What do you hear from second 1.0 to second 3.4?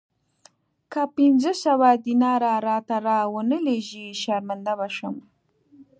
پنځه سوه دیناره راته را